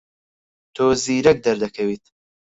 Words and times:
تۆ 0.75 0.85
زیرەک 1.03 1.37
دەردەکەویت. 1.45 2.03